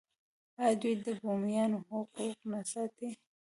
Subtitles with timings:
[0.61, 3.09] آیا دوی د بومیانو حقوق نه ساتي؟